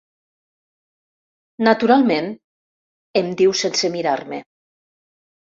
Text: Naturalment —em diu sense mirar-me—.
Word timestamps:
Naturalment 1.67 2.31
—em 3.21 3.29
diu 3.43 3.55
sense 3.63 3.93
mirar-me—. 3.99 4.45